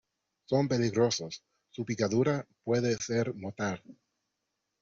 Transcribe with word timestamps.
son 0.45 0.67
peligrosos. 0.67 1.43
su 1.69 1.85
picadura 1.85 2.47
puede 2.63 2.95
ser 2.97 3.35
mortal. 3.35 3.83